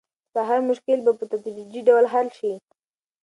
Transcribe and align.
ستا 0.29 0.41
هر 0.49 0.59
مشکل 0.69 0.99
به 1.05 1.11
په 1.19 1.25
تدریجي 1.31 1.81
ډول 1.87 2.05
حل 2.13 2.27
شي. 2.37 2.53